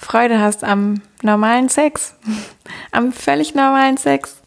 Freude 0.00 0.40
hast 0.40 0.64
am 0.64 1.02
normalen 1.22 1.68
Sex, 1.68 2.16
am 2.90 3.12
völlig 3.12 3.54
normalen 3.54 3.98
Sex. 3.98 4.40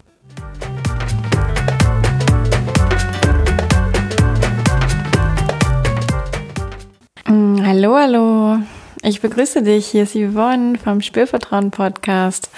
Mm, 7.28 7.64
hallo, 7.64 7.96
hallo. 7.96 8.58
Ich 9.04 9.22
begrüße 9.22 9.62
dich. 9.62 9.88
Hier 9.88 10.04
ist 10.04 10.16
Yvonne 10.16 10.80
vom 10.80 11.02
Spürvertrauen 11.02 11.70
Podcast 11.70 12.50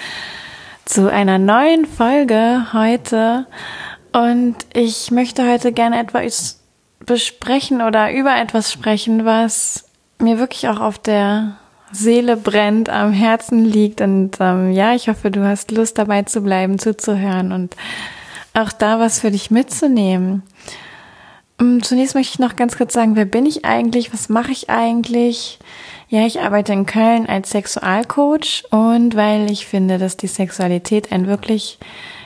zu 0.86 1.12
einer 1.12 1.38
neuen 1.38 1.84
Folge 1.84 2.68
heute. 2.72 3.46
Und 4.12 4.56
ich 4.72 5.10
möchte 5.10 5.46
heute 5.46 5.72
gerne 5.72 6.00
etwas 6.00 6.62
besprechen 7.00 7.82
oder 7.82 8.10
über 8.10 8.34
etwas 8.36 8.72
sprechen, 8.72 9.26
was 9.26 9.84
mir 10.18 10.38
wirklich 10.38 10.68
auch 10.68 10.80
auf 10.80 10.98
der 10.98 11.58
Seele 11.92 12.36
brennt, 12.36 12.88
am 12.88 13.12
Herzen 13.12 13.64
liegt. 13.64 14.00
Und 14.00 14.36
ähm, 14.40 14.72
ja, 14.72 14.94
ich 14.94 15.08
hoffe, 15.08 15.30
du 15.30 15.44
hast 15.44 15.70
Lust 15.70 15.98
dabei 15.98 16.22
zu 16.22 16.40
bleiben, 16.40 16.78
zuzuhören 16.78 17.52
und 17.52 17.76
auch 18.54 18.72
da 18.72 18.98
was 18.98 19.20
für 19.20 19.30
dich 19.30 19.50
mitzunehmen. 19.50 20.42
Ähm, 21.60 21.82
zunächst 21.82 22.14
möchte 22.14 22.34
ich 22.34 22.38
noch 22.38 22.56
ganz 22.56 22.76
kurz 22.76 22.92
sagen, 22.92 23.16
wer 23.16 23.24
bin 23.24 23.46
ich 23.46 23.64
eigentlich? 23.64 24.12
Was 24.12 24.28
mache 24.28 24.52
ich 24.52 24.70
eigentlich? 24.70 25.58
Ja, 26.08 26.26
ich 26.26 26.40
arbeite 26.40 26.72
in 26.72 26.86
Köln 26.86 27.26
als 27.26 27.50
Sexualcoach 27.50 28.64
und 28.70 29.16
weil 29.16 29.50
ich 29.50 29.66
finde, 29.66 29.98
dass 29.98 30.16
die 30.16 30.28
Sexualität 30.28 31.10
ein 31.10 31.26
wirklich 31.26 31.78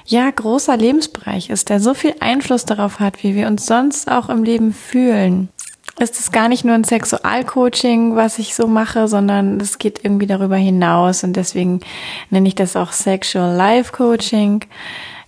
ja 0.04 0.28
großer 0.30 0.76
Lebensbereich 0.76 1.50
ist, 1.50 1.68
der 1.68 1.80
so 1.80 1.94
viel 1.94 2.14
Einfluss 2.20 2.64
darauf 2.64 3.00
hat, 3.00 3.22
wie 3.22 3.34
wir 3.34 3.46
uns 3.46 3.66
sonst 3.66 4.10
auch 4.10 4.28
im 4.28 4.44
Leben 4.44 4.72
fühlen 4.72 5.48
ist 6.00 6.18
es 6.18 6.32
gar 6.32 6.48
nicht 6.48 6.64
nur 6.64 6.74
ein 6.74 6.84
Sexualcoaching, 6.84 8.16
was 8.16 8.38
ich 8.38 8.54
so 8.54 8.66
mache, 8.66 9.06
sondern 9.06 9.60
es 9.60 9.78
geht 9.78 10.02
irgendwie 10.02 10.26
darüber 10.26 10.56
hinaus 10.56 11.22
und 11.24 11.34
deswegen 11.34 11.80
nenne 12.30 12.48
ich 12.48 12.54
das 12.54 12.74
auch 12.74 12.92
Sexual 12.92 13.54
Life 13.54 13.92
Coaching. 13.92 14.64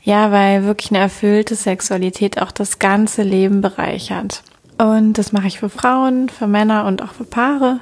Ja, 0.02 0.32
weil 0.32 0.64
wirklich 0.64 0.90
eine 0.90 0.98
erfüllte 0.98 1.54
Sexualität 1.54 2.40
auch 2.42 2.50
das 2.50 2.78
ganze 2.78 3.22
Leben 3.22 3.60
bereichert. 3.60 4.42
Und 4.78 5.18
das 5.18 5.30
mache 5.30 5.46
ich 5.46 5.60
für 5.60 5.68
Frauen, 5.68 6.28
für 6.28 6.48
Männer 6.48 6.86
und 6.86 7.02
auch 7.02 7.12
für 7.12 7.24
Paare. 7.24 7.78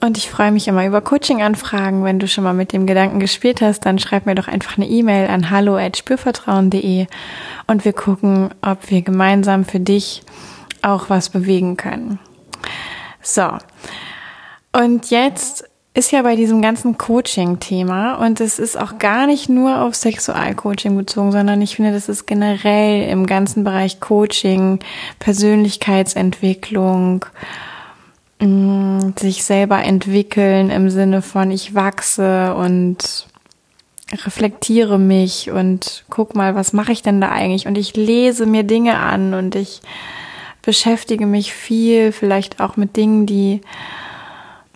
Und 0.00 0.18
ich 0.18 0.28
freue 0.28 0.50
mich 0.50 0.66
immer 0.66 0.84
über 0.84 1.00
Coaching-Anfragen. 1.00 2.04
Wenn 2.04 2.18
du 2.18 2.26
schon 2.26 2.42
mal 2.42 2.52
mit 2.52 2.72
dem 2.72 2.86
Gedanken 2.86 3.20
gespielt 3.20 3.62
hast, 3.62 3.86
dann 3.86 4.00
schreib 4.00 4.26
mir 4.26 4.34
doch 4.34 4.48
einfach 4.48 4.76
eine 4.76 4.88
E-Mail 4.88 5.28
an 5.28 5.48
hallo@spürvertrauen.de 5.48 7.06
und 7.68 7.84
wir 7.84 7.92
gucken, 7.92 8.50
ob 8.60 8.90
wir 8.90 9.02
gemeinsam 9.02 9.64
für 9.64 9.78
dich 9.78 10.22
auch 10.82 11.10
was 11.10 11.30
bewegen 11.30 11.76
können. 11.76 12.18
So. 13.22 13.58
Und 14.72 15.10
jetzt 15.10 15.64
ist 15.94 16.10
ja 16.10 16.22
bei 16.22 16.36
diesem 16.36 16.62
ganzen 16.62 16.96
Coaching-Thema 16.96 18.14
und 18.14 18.40
es 18.40 18.58
ist 18.58 18.80
auch 18.80 18.98
gar 18.98 19.26
nicht 19.26 19.50
nur 19.50 19.82
auf 19.82 19.94
Sexualcoaching 19.94 20.96
bezogen, 20.96 21.32
sondern 21.32 21.60
ich 21.60 21.76
finde, 21.76 21.92
das 21.92 22.08
ist 22.08 22.26
generell 22.26 23.10
im 23.10 23.26
ganzen 23.26 23.62
Bereich 23.62 24.00
Coaching, 24.00 24.78
Persönlichkeitsentwicklung, 25.18 27.26
mm, 28.40 29.10
sich 29.18 29.44
selber 29.44 29.84
entwickeln 29.84 30.70
im 30.70 30.88
Sinne 30.88 31.20
von 31.20 31.50
ich 31.50 31.74
wachse 31.74 32.54
und 32.54 33.26
reflektiere 34.24 34.98
mich 34.98 35.50
und 35.50 36.04
guck 36.08 36.34
mal, 36.34 36.54
was 36.54 36.72
mache 36.72 36.92
ich 36.92 37.02
denn 37.02 37.20
da 37.20 37.30
eigentlich 37.30 37.66
und 37.66 37.76
ich 37.76 37.96
lese 37.96 38.46
mir 38.46 38.62
Dinge 38.62 38.98
an 38.98 39.34
und 39.34 39.56
ich 39.56 39.82
beschäftige 40.62 41.26
mich 41.26 41.52
viel, 41.52 42.12
vielleicht 42.12 42.60
auch 42.60 42.76
mit 42.76 42.96
Dingen, 42.96 43.26
die 43.26 43.60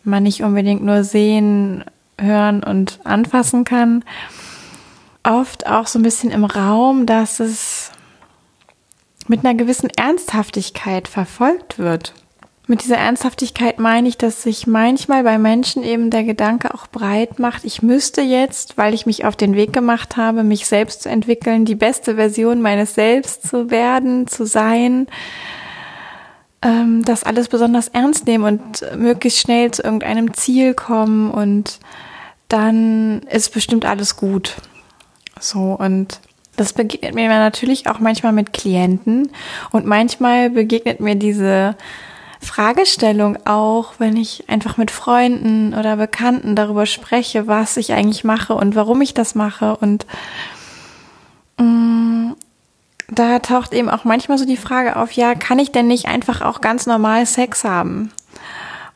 man 0.04 0.22
nicht 0.22 0.42
unbedingt 0.42 0.84
nur 0.84 1.04
sehen, 1.04 1.84
hören 2.18 2.62
und 2.62 3.00
anfassen 3.04 3.64
kann. 3.64 4.04
Oft 5.22 5.66
auch 5.66 5.86
so 5.86 5.98
ein 5.98 6.02
bisschen 6.02 6.30
im 6.30 6.44
Raum, 6.44 7.06
dass 7.06 7.40
es 7.40 7.90
mit 9.28 9.44
einer 9.44 9.54
gewissen 9.54 9.90
Ernsthaftigkeit 9.90 11.08
verfolgt 11.08 11.78
wird. 11.78 12.14
Mit 12.68 12.82
dieser 12.82 12.96
Ernsthaftigkeit 12.96 13.78
meine 13.78 14.08
ich, 14.08 14.18
dass 14.18 14.42
sich 14.42 14.66
manchmal 14.66 15.22
bei 15.22 15.38
Menschen 15.38 15.84
eben 15.84 16.10
der 16.10 16.24
Gedanke 16.24 16.74
auch 16.74 16.88
breit 16.88 17.38
macht, 17.38 17.64
ich 17.64 17.80
müsste 17.80 18.22
jetzt, 18.22 18.76
weil 18.76 18.92
ich 18.92 19.06
mich 19.06 19.24
auf 19.24 19.36
den 19.36 19.54
Weg 19.54 19.72
gemacht 19.72 20.16
habe, 20.16 20.42
mich 20.42 20.66
selbst 20.66 21.02
zu 21.02 21.08
entwickeln, 21.08 21.64
die 21.64 21.76
beste 21.76 22.16
Version 22.16 22.60
meines 22.60 22.96
Selbst 22.96 23.46
zu 23.46 23.70
werden, 23.70 24.26
zu 24.26 24.46
sein, 24.46 25.06
ähm, 26.62 27.04
das 27.04 27.24
alles 27.24 27.48
besonders 27.48 27.88
ernst 27.88 28.26
nehmen 28.26 28.44
und 28.44 28.96
möglichst 28.96 29.40
schnell 29.40 29.70
zu 29.70 29.82
irgendeinem 29.82 30.34
Ziel 30.34 30.74
kommen 30.74 31.30
und 31.30 31.78
dann 32.48 33.22
ist 33.22 33.52
bestimmt 33.52 33.84
alles 33.84 34.16
gut. 34.16 34.56
So 35.38 35.76
und 35.78 36.20
das 36.56 36.72
begegnet 36.72 37.14
mir 37.14 37.28
natürlich 37.28 37.88
auch 37.88 37.98
manchmal 37.98 38.32
mit 38.32 38.52
Klienten 38.52 39.30
und 39.72 39.86
manchmal 39.86 40.50
begegnet 40.50 41.00
mir 41.00 41.14
diese 41.14 41.76
Fragestellung 42.40 43.38
auch, 43.44 43.94
wenn 43.98 44.16
ich 44.16 44.48
einfach 44.48 44.76
mit 44.76 44.90
Freunden 44.90 45.74
oder 45.74 45.96
Bekannten 45.96 46.56
darüber 46.56 46.86
spreche, 46.86 47.46
was 47.46 47.76
ich 47.76 47.92
eigentlich 47.92 48.24
mache 48.24 48.54
und 48.54 48.74
warum 48.74 49.00
ich 49.02 49.14
das 49.14 49.34
mache 49.34 49.76
und 49.76 50.06
mm, 51.58 52.32
da 53.08 53.38
taucht 53.38 53.72
eben 53.72 53.88
auch 53.88 54.04
manchmal 54.04 54.38
so 54.38 54.44
die 54.44 54.56
Frage 54.56 54.96
auf, 54.96 55.12
ja, 55.12 55.34
kann 55.34 55.58
ich 55.58 55.72
denn 55.72 55.86
nicht 55.86 56.06
einfach 56.06 56.42
auch 56.42 56.60
ganz 56.60 56.86
normal 56.86 57.26
Sex 57.26 57.64
haben? 57.64 58.12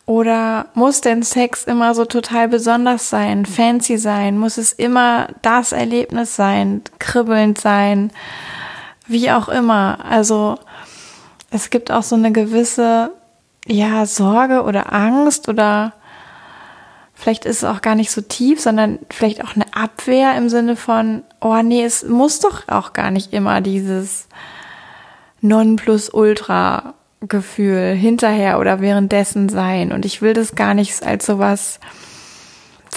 Oder 0.06 0.66
muss 0.74 1.00
denn 1.00 1.22
Sex 1.22 1.64
immer 1.64 1.94
so 1.94 2.04
total 2.04 2.48
besonders 2.48 3.10
sein, 3.10 3.46
fancy 3.46 3.96
sein? 3.96 4.38
Muss 4.38 4.58
es 4.58 4.72
immer 4.72 5.28
das 5.42 5.70
Erlebnis 5.70 6.34
sein, 6.34 6.82
kribbelnd 6.98 7.60
sein? 7.60 8.10
Wie 9.06 9.30
auch 9.30 9.48
immer. 9.48 9.98
Also 10.04 10.58
es 11.52 11.70
gibt 11.70 11.92
auch 11.92 12.02
so 12.02 12.16
eine 12.16 12.32
gewisse, 12.32 13.12
ja, 13.66 14.04
Sorge 14.06 14.62
oder 14.64 14.92
Angst 14.92 15.48
oder 15.48 15.92
vielleicht 17.20 17.44
ist 17.44 17.58
es 17.58 17.64
auch 17.64 17.82
gar 17.82 17.94
nicht 17.94 18.10
so 18.10 18.22
tief, 18.22 18.60
sondern 18.60 18.98
vielleicht 19.10 19.44
auch 19.44 19.54
eine 19.54 19.66
Abwehr 19.74 20.36
im 20.36 20.48
Sinne 20.48 20.74
von, 20.74 21.22
oh 21.40 21.60
nee, 21.62 21.84
es 21.84 22.02
muss 22.02 22.40
doch 22.40 22.66
auch 22.68 22.92
gar 22.94 23.10
nicht 23.10 23.32
immer 23.32 23.60
dieses 23.60 24.26
Nonplusultra 25.42 26.94
Gefühl 27.20 27.92
hinterher 27.92 28.58
oder 28.58 28.80
währenddessen 28.80 29.50
sein. 29.50 29.92
Und 29.92 30.06
ich 30.06 30.22
will 30.22 30.32
das 30.32 30.54
gar 30.54 30.72
nicht 30.72 31.02
als 31.02 31.26
sowas 31.26 31.78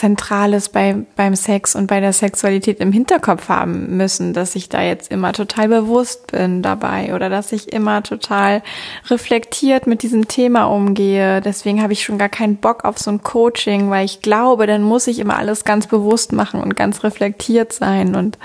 Zentrales 0.04 0.68
bei, 0.68 0.98
beim 1.16 1.34
Sex 1.34 1.76
und 1.76 1.88
bei 1.88 2.02
der 2.02 2.12
Sexualität 2.12 2.82
im 2.82 2.92
Hinterkopf 2.92 3.48
haben 3.48 3.96
müssen, 3.96 4.34
dass 4.34 4.54
ich 4.54 4.68
da 4.68 4.82
jetzt 4.82 5.10
immer 5.10 5.32
total 5.32 5.70
bewusst 5.70 6.28
bin 6.28 6.62
dabei 6.62 7.16
oder 7.16 7.30
dass 7.30 7.54
ich 7.54 7.72
immer 7.72 8.04
total 8.04 8.64
reflektiert 9.10 9.88
mit 9.88 10.04
diesem 10.04 10.28
Thema 10.28 10.66
umgehe. 10.66 11.40
Deswegen 11.40 11.82
habe 11.82 11.94
ich 11.94 12.04
schon 12.04 12.18
gar 12.18 12.28
keinen 12.28 12.58
Bock 12.58 12.84
auf 12.84 12.98
so 12.98 13.12
ein 13.12 13.24
Coaching, 13.24 13.92
weil 13.92 14.04
ich 14.04 14.22
glaube, 14.22 14.68
dann 14.68 14.84
muss 14.84 15.08
ich 15.08 15.20
immer 15.20 15.38
alles 15.38 15.64
ganz 15.64 15.88
bewusst 15.88 16.34
machen 16.34 16.62
und 16.62 16.76
ganz 16.76 17.06
reflektiert 17.06 17.72
sein 17.72 18.14
und 18.18 18.38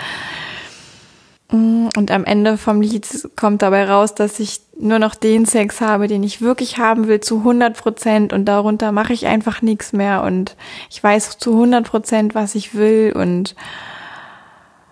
und 1.51 2.11
am 2.11 2.25
Ende 2.27 2.59
vom 2.59 2.83
Lied 2.83 3.07
kommt 3.35 3.63
dabei 3.63 3.89
raus, 3.89 4.15
dass 4.15 4.39
ich 4.39 4.61
nur 4.79 4.99
noch 4.99 5.15
den 5.15 5.47
Sex 5.47 5.81
habe, 5.81 6.07
den 6.07 6.23
ich 6.23 6.43
wirklich 6.43 6.77
haben 6.77 7.09
will, 7.09 7.21
zu 7.21 7.39
100 7.39 7.75
Prozent. 7.75 8.33
Und 8.35 8.45
darunter 8.45 8.93
mache 8.93 9.15
ich 9.15 9.27
einfach 9.27 9.63
nichts 9.63 9.95
mehr. 9.95 10.23
Und 10.23 10.57
ich 10.91 11.03
weiß 11.03 11.39
zu 11.39 11.53
100 11.53 11.89
Prozent, 11.89 12.35
was 12.35 12.55
ich 12.55 12.75
will. 12.75 13.15
Und 13.17 13.55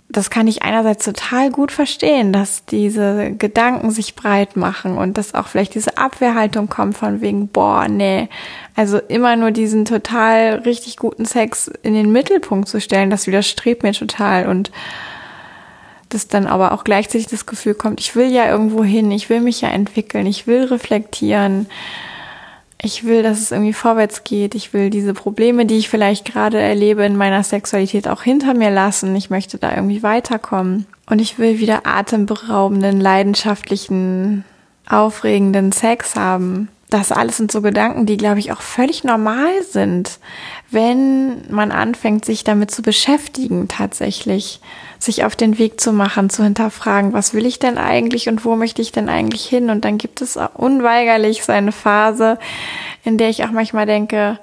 das 0.08 0.30
kann 0.30 0.48
ich 0.48 0.62
einerseits 0.62 1.04
total 1.04 1.50
gut 1.50 1.72
verstehen, 1.72 2.32
dass 2.32 2.64
diese 2.64 3.32
Gedanken 3.32 3.90
sich 3.90 4.14
breit 4.14 4.56
machen 4.56 4.96
und 4.96 5.18
dass 5.18 5.34
auch 5.34 5.48
vielleicht 5.48 5.74
diese 5.74 5.98
Abwehrhaltung 5.98 6.70
kommt 6.70 6.96
von 6.96 7.20
wegen, 7.20 7.48
boah, 7.48 7.86
nee, 7.86 8.30
also 8.74 8.98
immer 8.98 9.36
nur 9.36 9.50
diesen 9.50 9.84
total 9.84 10.62
richtig 10.64 10.96
guten 10.96 11.26
Sex 11.26 11.70
in 11.82 11.92
den 11.92 12.12
Mittelpunkt 12.12 12.68
zu 12.68 12.80
stellen, 12.80 13.10
das 13.10 13.26
widerstrebt 13.26 13.82
mir 13.82 13.92
total. 13.92 14.48
Und 14.48 14.70
dass 16.08 16.28
dann 16.28 16.46
aber 16.46 16.72
auch 16.72 16.84
gleichzeitig 16.84 17.26
das 17.26 17.46
Gefühl 17.46 17.74
kommt, 17.74 18.00
ich 18.00 18.14
will 18.14 18.30
ja 18.30 18.48
irgendwo 18.48 18.84
hin, 18.84 19.10
ich 19.10 19.28
will 19.28 19.40
mich 19.40 19.60
ja 19.60 19.68
entwickeln, 19.68 20.26
ich 20.26 20.46
will 20.46 20.64
reflektieren. 20.64 21.66
ich 22.80 23.04
will, 23.04 23.22
dass 23.22 23.40
es 23.40 23.52
irgendwie 23.52 23.72
vorwärts 23.72 24.22
geht. 24.24 24.54
Ich 24.54 24.72
will 24.72 24.90
diese 24.90 25.14
Probleme, 25.14 25.66
die 25.66 25.78
ich 25.78 25.88
vielleicht 25.88 26.24
gerade 26.24 26.58
erlebe 26.58 27.04
in 27.04 27.16
meiner 27.16 27.42
Sexualität 27.42 28.06
auch 28.06 28.22
hinter 28.22 28.54
mir 28.54 28.70
lassen. 28.70 29.16
Ich 29.16 29.30
möchte 29.30 29.58
da 29.58 29.74
irgendwie 29.74 30.02
weiterkommen. 30.02 30.86
Und 31.08 31.20
ich 31.20 31.38
will 31.38 31.58
wieder 31.58 31.86
atemberaubenden, 31.86 33.00
leidenschaftlichen, 33.00 34.44
aufregenden 34.88 35.72
Sex 35.72 36.16
haben. 36.16 36.68
Das 36.90 37.12
alles 37.12 37.38
sind 37.38 37.50
so 37.50 37.62
Gedanken, 37.62 38.06
die, 38.06 38.16
glaube 38.16 38.38
ich, 38.38 38.52
auch 38.52 38.60
völlig 38.60 39.02
normal 39.02 39.62
sind, 39.68 40.18
wenn 40.70 41.42
man 41.50 41.72
anfängt, 41.72 42.24
sich 42.24 42.44
damit 42.44 42.70
zu 42.70 42.82
beschäftigen, 42.82 43.68
tatsächlich, 43.68 44.60
sich 44.98 45.24
auf 45.24 45.36
den 45.36 45.58
Weg 45.58 45.80
zu 45.80 45.92
machen, 45.92 46.30
zu 46.30 46.42
hinterfragen, 46.42 47.12
was 47.12 47.34
will 47.34 47.46
ich 47.46 47.58
denn 47.58 47.78
eigentlich 47.78 48.28
und 48.28 48.44
wo 48.44 48.56
möchte 48.56 48.82
ich 48.82 48.92
denn 48.92 49.08
eigentlich 49.08 49.46
hin? 49.46 49.70
Und 49.70 49.84
dann 49.84 49.98
gibt 49.98 50.22
es 50.22 50.38
unweigerlich 50.54 51.44
so 51.44 51.52
eine 51.52 51.72
Phase, 51.72 52.38
in 53.04 53.18
der 53.18 53.28
ich 53.28 53.44
auch 53.44 53.50
manchmal 53.50 53.86
denke, 53.86 54.38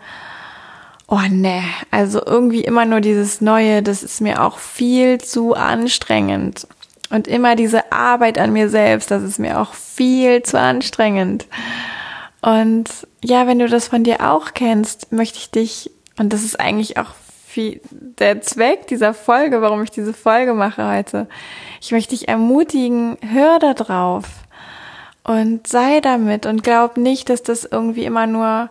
oh 1.08 1.20
ne, 1.30 1.64
also 1.92 2.26
irgendwie 2.26 2.62
immer 2.62 2.86
nur 2.86 3.02
dieses 3.02 3.42
Neue, 3.42 3.84
das 3.84 4.04
ist 4.04 4.22
mir 4.22 4.44
auch 4.44 4.58
viel 4.58 5.20
zu 5.20 5.54
anstrengend. 5.54 6.68
Und 7.10 7.28
immer 7.28 7.56
diese 7.56 7.92
Arbeit 7.92 8.40
an 8.40 8.54
mir 8.54 8.70
selbst, 8.70 9.12
das 9.12 9.22
ist 9.22 9.38
mir 9.38 9.60
auch 9.60 9.74
viel 9.74 10.42
zu 10.42 10.60
anstrengend. 10.60 11.46
Und 12.42 12.90
ja, 13.24 13.46
wenn 13.46 13.60
du 13.60 13.68
das 13.68 13.88
von 13.88 14.04
dir 14.04 14.32
auch 14.32 14.54
kennst, 14.54 15.12
möchte 15.12 15.38
ich 15.38 15.52
dich, 15.52 15.92
und 16.18 16.34
das 16.34 16.44
ist 16.44 16.60
eigentlich 16.60 16.98
auch 16.98 17.12
viel 17.54 17.82
der 17.92 18.42
Zweck 18.42 18.88
dieser 18.88 19.14
Folge, 19.14 19.62
warum 19.62 19.84
ich 19.84 19.92
diese 19.92 20.14
Folge 20.14 20.54
mache 20.54 20.88
heute. 20.88 21.28
Ich 21.80 21.92
möchte 21.92 22.16
dich 22.16 22.28
ermutigen, 22.28 23.18
hör 23.22 23.60
da 23.60 23.74
drauf 23.74 24.26
und 25.24 25.68
sei 25.68 26.02
damit 26.02 26.46
und 26.46 26.64
glaub 26.64 26.98
nicht, 26.98 27.30
dass 27.30 27.44
das 27.44 27.64
irgendwie 27.64 28.06
immer 28.06 28.26
nur 28.26 28.70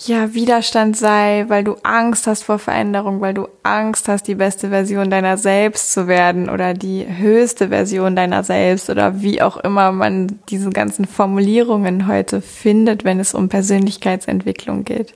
ja, 0.00 0.34
Widerstand 0.34 0.94
sei, 0.94 1.46
weil 1.48 1.64
du 1.64 1.76
Angst 1.82 2.26
hast 2.26 2.42
vor 2.42 2.58
Veränderung, 2.58 3.22
weil 3.22 3.32
du 3.32 3.48
Angst 3.62 4.08
hast, 4.08 4.24
die 4.28 4.34
beste 4.34 4.68
Version 4.68 5.08
deiner 5.08 5.38
selbst 5.38 5.92
zu 5.92 6.06
werden 6.06 6.50
oder 6.50 6.74
die 6.74 7.06
höchste 7.08 7.68
Version 7.68 8.14
deiner 8.14 8.44
selbst 8.44 8.90
oder 8.90 9.22
wie 9.22 9.40
auch 9.40 9.56
immer 9.56 9.92
man 9.92 10.38
diese 10.50 10.68
ganzen 10.68 11.06
Formulierungen 11.06 12.06
heute 12.06 12.42
findet, 12.42 13.04
wenn 13.04 13.20
es 13.20 13.32
um 13.32 13.48
Persönlichkeitsentwicklung 13.48 14.84
geht. 14.84 15.14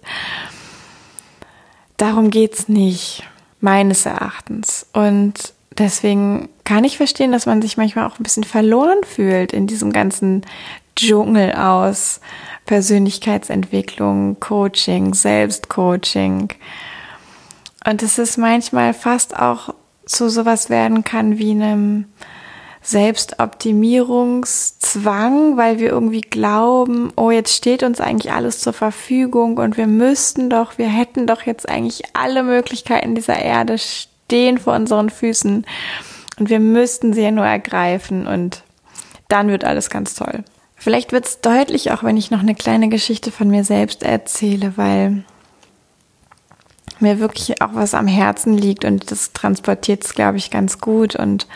Darum 2.00 2.30
geht's 2.30 2.66
nicht, 2.66 3.24
meines 3.60 4.06
Erachtens. 4.06 4.86
Und 4.94 5.52
deswegen 5.76 6.48
kann 6.64 6.82
ich 6.84 6.96
verstehen, 6.96 7.30
dass 7.30 7.44
man 7.44 7.60
sich 7.60 7.76
manchmal 7.76 8.06
auch 8.06 8.18
ein 8.18 8.22
bisschen 8.22 8.44
verloren 8.44 9.04
fühlt 9.04 9.52
in 9.52 9.66
diesem 9.66 9.92
ganzen 9.92 10.46
Dschungel 10.96 11.52
aus 11.52 12.22
Persönlichkeitsentwicklung, 12.64 14.40
Coaching, 14.40 15.12
Selbstcoaching. 15.12 16.54
Und 17.84 18.02
es 18.02 18.18
ist 18.18 18.38
manchmal 18.38 18.94
fast 18.94 19.36
auch 19.36 19.74
zu 20.06 20.30
sowas 20.30 20.70
werden 20.70 21.04
kann 21.04 21.36
wie 21.36 21.50
einem 21.50 22.06
Selbstoptimierungszwang, 22.82 25.56
weil 25.56 25.78
wir 25.78 25.90
irgendwie 25.90 26.22
glauben, 26.22 27.12
oh, 27.16 27.30
jetzt 27.30 27.54
steht 27.54 27.82
uns 27.82 28.00
eigentlich 28.00 28.32
alles 28.32 28.60
zur 28.60 28.72
Verfügung 28.72 29.58
und 29.58 29.76
wir 29.76 29.86
müssten 29.86 30.48
doch, 30.48 30.78
wir 30.78 30.88
hätten 30.88 31.26
doch 31.26 31.42
jetzt 31.42 31.68
eigentlich 31.68 32.04
alle 32.14 32.42
Möglichkeiten 32.42 33.14
dieser 33.14 33.38
Erde 33.38 33.76
stehen 33.76 34.56
vor 34.58 34.74
unseren 34.74 35.10
Füßen 35.10 35.66
und 36.38 36.48
wir 36.48 36.60
müssten 36.60 37.12
sie 37.12 37.20
ja 37.22 37.30
nur 37.30 37.44
ergreifen 37.44 38.26
und 38.26 38.62
dann 39.28 39.48
wird 39.48 39.64
alles 39.64 39.90
ganz 39.90 40.14
toll. 40.14 40.42
Vielleicht 40.74 41.12
wird 41.12 41.26
es 41.26 41.42
deutlich, 41.42 41.92
auch 41.92 42.02
wenn 42.02 42.16
ich 42.16 42.30
noch 42.30 42.40
eine 42.40 42.54
kleine 42.54 42.88
Geschichte 42.88 43.30
von 43.30 43.50
mir 43.50 43.64
selbst 43.64 44.02
erzähle, 44.02 44.72
weil 44.76 45.24
mir 47.00 47.18
wirklich 47.18 47.60
auch 47.60 47.74
was 47.74 47.92
am 47.92 48.06
Herzen 48.06 48.56
liegt 48.56 48.86
und 48.86 49.10
das 49.10 49.34
transportiert 49.34 50.04
es, 50.04 50.14
glaube 50.14 50.38
ich, 50.38 50.50
ganz 50.50 50.80
gut. 50.80 51.16
Und 51.16 51.46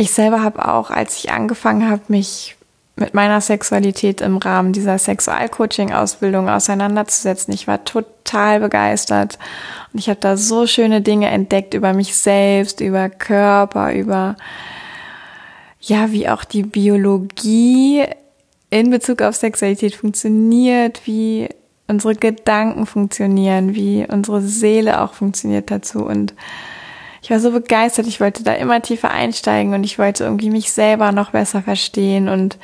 ich 0.00 0.12
selber 0.12 0.42
habe 0.42 0.66
auch, 0.66 0.90
als 0.90 1.16
ich 1.18 1.30
angefangen 1.30 1.90
habe, 1.90 2.02
mich 2.08 2.56
mit 2.96 3.12
meiner 3.12 3.40
Sexualität 3.40 4.22
im 4.22 4.38
Rahmen 4.38 4.72
dieser 4.72 4.98
Sexualcoaching-Ausbildung 4.98 6.48
auseinanderzusetzen. 6.48 7.52
Ich 7.52 7.66
war 7.66 7.84
total 7.84 8.60
begeistert 8.60 9.38
und 9.92 9.98
ich 9.98 10.08
habe 10.08 10.20
da 10.20 10.36
so 10.36 10.66
schöne 10.66 11.02
Dinge 11.02 11.28
entdeckt 11.28 11.74
über 11.74 11.92
mich 11.92 12.16
selbst, 12.16 12.80
über 12.80 13.10
Körper, 13.10 13.94
über 13.94 14.36
ja, 15.80 16.12
wie 16.12 16.28
auch 16.28 16.44
die 16.44 16.62
Biologie 16.62 18.04
in 18.70 18.90
Bezug 18.90 19.20
auf 19.22 19.34
Sexualität 19.34 19.94
funktioniert, 19.94 21.02
wie 21.06 21.48
unsere 21.88 22.14
Gedanken 22.14 22.86
funktionieren, 22.86 23.74
wie 23.74 24.06
unsere 24.10 24.40
Seele 24.40 25.02
auch 25.02 25.12
funktioniert 25.12 25.70
dazu. 25.70 26.04
Und 26.04 26.34
ich 27.22 27.30
war 27.30 27.40
so 27.40 27.50
begeistert, 27.50 28.06
ich 28.06 28.20
wollte 28.20 28.42
da 28.42 28.52
immer 28.54 28.80
tiefer 28.80 29.10
einsteigen 29.10 29.74
und 29.74 29.84
ich 29.84 29.98
wollte 29.98 30.24
irgendwie 30.24 30.50
mich 30.50 30.72
selber 30.72 31.12
noch 31.12 31.30
besser 31.30 31.62
verstehen 31.62 32.28
und 32.28 32.58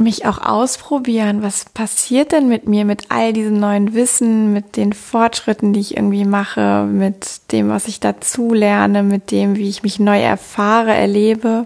mich 0.00 0.26
auch 0.26 0.38
ausprobieren, 0.38 1.42
was 1.42 1.64
passiert 1.66 2.32
denn 2.32 2.48
mit 2.48 2.68
mir, 2.68 2.84
mit 2.84 3.10
all 3.10 3.32
diesem 3.32 3.58
neuen 3.58 3.94
Wissen, 3.94 4.52
mit 4.52 4.76
den 4.76 4.92
Fortschritten, 4.92 5.72
die 5.72 5.80
ich 5.80 5.96
irgendwie 5.96 6.24
mache, 6.24 6.84
mit 6.84 7.52
dem, 7.52 7.68
was 7.68 7.88
ich 7.88 8.00
dazu 8.00 8.54
lerne, 8.54 9.02
mit 9.02 9.30
dem, 9.30 9.56
wie 9.56 9.68
ich 9.68 9.82
mich 9.82 9.98
neu 9.98 10.20
erfahre, 10.20 10.94
erlebe. 10.94 11.64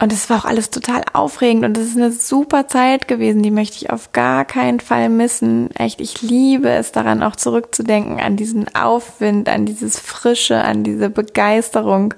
Und 0.00 0.12
es 0.12 0.30
war 0.30 0.38
auch 0.38 0.44
alles 0.44 0.70
total 0.70 1.02
aufregend 1.12 1.64
und 1.64 1.76
es 1.76 1.88
ist 1.88 1.96
eine 1.96 2.12
super 2.12 2.68
Zeit 2.68 3.08
gewesen, 3.08 3.42
die 3.42 3.50
möchte 3.50 3.76
ich 3.76 3.90
auf 3.90 4.12
gar 4.12 4.44
keinen 4.44 4.78
Fall 4.78 5.08
missen. 5.08 5.74
Echt, 5.74 6.00
ich 6.00 6.22
liebe 6.22 6.70
es 6.70 6.92
daran 6.92 7.20
auch 7.22 7.34
zurückzudenken, 7.34 8.20
an 8.20 8.36
diesen 8.36 8.72
Aufwind, 8.76 9.48
an 9.48 9.66
dieses 9.66 9.98
Frische, 9.98 10.62
an 10.62 10.84
diese 10.84 11.10
Begeisterung. 11.10 12.14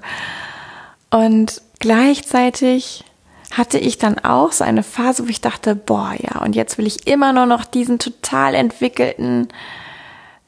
Und 1.09 1.61
gleichzeitig 1.79 3.03
hatte 3.51 3.79
ich 3.79 3.97
dann 3.97 4.19
auch 4.19 4.51
so 4.51 4.63
eine 4.63 4.83
Phase, 4.83 5.25
wo 5.25 5.29
ich 5.29 5.41
dachte, 5.41 5.75
boah, 5.75 6.13
ja, 6.17 6.39
und 6.41 6.55
jetzt 6.55 6.77
will 6.77 6.85
ich 6.85 7.07
immer 7.07 7.33
nur 7.33 7.47
noch 7.47 7.65
diesen 7.65 7.97
total 7.97 8.53
entwickelten, 8.53 9.47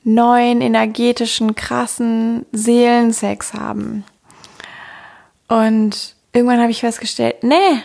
neuen, 0.04 0.62
energetischen, 0.62 1.56
krassen 1.56 2.46
Seelensex 2.52 3.54
haben. 3.54 4.04
Und 5.48 6.16
irgendwann 6.34 6.60
habe 6.60 6.72
ich 6.72 6.82
festgestellt, 6.82 7.44
nee, 7.44 7.82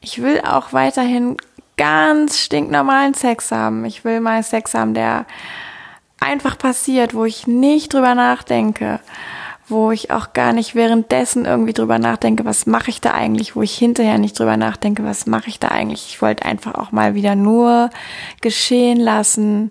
ich 0.00 0.22
will 0.22 0.40
auch 0.40 0.72
weiterhin 0.72 1.36
ganz 1.76 2.38
stinknormalen 2.38 3.14
Sex 3.14 3.52
haben. 3.52 3.84
Ich 3.84 4.04
will 4.04 4.20
mal 4.20 4.42
Sex 4.42 4.74
haben, 4.74 4.94
der 4.94 5.26
einfach 6.20 6.58
passiert, 6.58 7.14
wo 7.14 7.24
ich 7.24 7.46
nicht 7.46 7.94
drüber 7.94 8.14
nachdenke, 8.14 9.00
wo 9.66 9.90
ich 9.90 10.10
auch 10.10 10.32
gar 10.32 10.52
nicht 10.52 10.74
währenddessen 10.74 11.44
irgendwie 11.44 11.72
drüber 11.72 11.98
nachdenke, 11.98 12.44
was 12.44 12.66
mache 12.66 12.90
ich 12.90 13.00
da 13.00 13.12
eigentlich, 13.12 13.56
wo 13.56 13.62
ich 13.62 13.76
hinterher 13.76 14.18
nicht 14.18 14.38
drüber 14.38 14.56
nachdenke, 14.56 15.04
was 15.04 15.26
mache 15.26 15.48
ich 15.48 15.58
da 15.58 15.68
eigentlich. 15.68 16.06
Ich 16.08 16.20
wollte 16.20 16.44
einfach 16.44 16.74
auch 16.74 16.92
mal 16.92 17.14
wieder 17.14 17.34
nur 17.34 17.90
geschehen 18.40 18.98
lassen, 18.98 19.70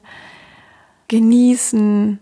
genießen 1.09 2.19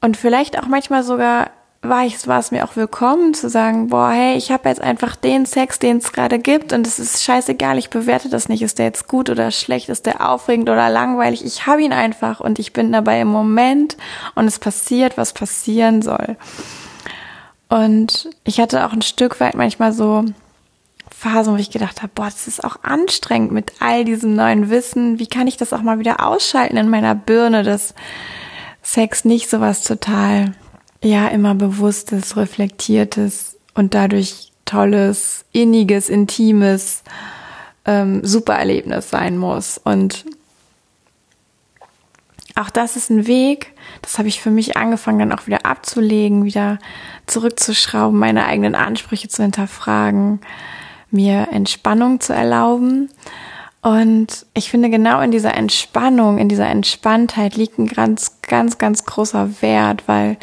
und 0.00 0.16
vielleicht 0.16 0.58
auch 0.58 0.66
manchmal 0.66 1.02
sogar 1.02 1.50
war 1.82 2.04
ich, 2.04 2.26
war 2.26 2.40
es 2.40 2.50
mir 2.50 2.64
auch 2.64 2.76
willkommen 2.76 3.34
zu 3.34 3.48
sagen, 3.48 3.88
boah, 3.88 4.10
hey, 4.10 4.36
ich 4.36 4.50
habe 4.50 4.68
jetzt 4.68 4.80
einfach 4.80 5.14
den 5.16 5.46
Sex, 5.46 5.78
den 5.78 5.98
es 5.98 6.12
gerade 6.12 6.38
gibt 6.38 6.72
und 6.72 6.86
es 6.86 6.98
ist 6.98 7.22
scheißegal, 7.22 7.78
ich 7.78 7.90
bewerte 7.90 8.28
das 8.28 8.48
nicht, 8.48 8.62
ist 8.62 8.78
der 8.78 8.86
jetzt 8.86 9.08
gut 9.08 9.30
oder 9.30 9.50
schlecht, 9.50 9.88
ist 9.88 10.06
der 10.06 10.28
aufregend 10.28 10.68
oder 10.68 10.88
langweilig, 10.88 11.44
ich 11.44 11.66
habe 11.66 11.82
ihn 11.82 11.92
einfach 11.92 12.40
und 12.40 12.58
ich 12.58 12.72
bin 12.72 12.92
dabei 12.92 13.20
im 13.20 13.28
Moment 13.28 13.96
und 14.34 14.46
es 14.46 14.58
passiert, 14.58 15.16
was 15.16 15.32
passieren 15.32 16.02
soll. 16.02 16.36
Und 17.68 18.30
ich 18.44 18.60
hatte 18.60 18.86
auch 18.86 18.92
ein 18.92 19.02
Stück 19.02 19.40
weit 19.40 19.54
manchmal 19.54 19.92
so 19.92 20.24
Phasen, 21.10 21.54
wo 21.54 21.58
ich 21.58 21.70
gedacht 21.70 22.02
habe, 22.02 22.12
boah, 22.14 22.26
das 22.26 22.46
ist 22.46 22.62
auch 22.62 22.76
anstrengend 22.82 23.52
mit 23.52 23.72
all 23.80 24.04
diesem 24.04 24.34
neuen 24.34 24.70
Wissen. 24.70 25.18
Wie 25.18 25.26
kann 25.26 25.46
ich 25.46 25.56
das 25.56 25.72
auch 25.72 25.82
mal 25.82 25.98
wieder 25.98 26.26
ausschalten 26.26 26.76
in 26.76 26.90
meiner 26.90 27.14
Birne, 27.14 27.62
dass 27.62 27.94
Sex 28.82 29.24
nicht 29.24 29.48
sowas 29.50 29.82
total 29.82 30.52
ja 31.02 31.28
immer 31.28 31.54
bewusstes, 31.54 32.36
reflektiertes 32.36 33.56
und 33.74 33.94
dadurch 33.94 34.52
tolles, 34.64 35.44
inniges, 35.52 36.08
intimes 36.08 37.02
ähm, 37.84 38.24
Supererlebnis 38.24 39.10
sein 39.10 39.38
muss. 39.38 39.78
Und 39.78 40.24
auch 42.54 42.70
das 42.70 42.96
ist 42.96 43.10
ein 43.10 43.26
Weg, 43.26 43.74
das 44.02 44.18
habe 44.18 44.28
ich 44.28 44.40
für 44.40 44.50
mich 44.50 44.76
angefangen, 44.76 45.18
dann 45.18 45.32
auch 45.32 45.46
wieder 45.46 45.66
abzulegen, 45.66 46.44
wieder 46.44 46.78
zurückzuschrauben, 47.26 48.18
meine 48.18 48.46
eigenen 48.46 48.74
Ansprüche 48.74 49.28
zu 49.28 49.42
hinterfragen, 49.42 50.40
mir 51.10 51.48
Entspannung 51.52 52.20
zu 52.20 52.32
erlauben. 52.32 53.10
Und 53.82 54.46
ich 54.54 54.70
finde, 54.70 54.90
genau 54.90 55.20
in 55.20 55.30
dieser 55.30 55.54
Entspannung, 55.54 56.38
in 56.38 56.48
dieser 56.48 56.66
Entspanntheit 56.66 57.56
liegt 57.56 57.78
ein 57.78 57.86
ganz, 57.86 58.40
ganz, 58.42 58.78
ganz 58.78 59.04
großer 59.04 59.62
Wert, 59.62 60.04
weil 60.06 60.38